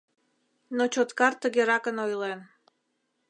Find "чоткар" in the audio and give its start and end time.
0.93-1.33